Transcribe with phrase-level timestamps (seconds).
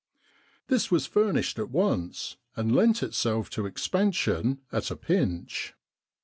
[0.67, 5.75] This was furnished at once and lent itself to expansion at a pinch.